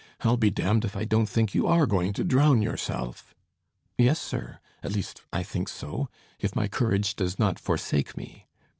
I'll 0.21 0.35
be 0.35 0.49
damned 0.49 0.83
if 0.83 0.95
I 0.97 1.05
don't 1.05 1.27
think 1.29 1.53
you 1.53 1.67
are 1.67 1.85
going 1.85 2.11
to 2.13 2.23
drown 2.23 2.59
yourself." 2.63 3.35
"Yes, 3.99 4.19
sir; 4.19 4.57
at 4.81 4.93
least 4.93 5.21
I 5.31 5.43
think 5.43 5.67
so, 5.69 6.09
if 6.39 6.55
my 6.55 6.67
courage 6.67 7.15
does 7.15 7.37
not 7.37 7.59
forsake 7.59 8.17
me." 8.17 8.47